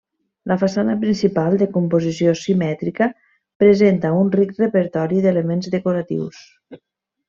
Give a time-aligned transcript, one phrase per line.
[0.51, 3.11] La façana principal, de composició simètrica
[3.65, 6.47] presenta un ric repertori d'elements decoratius.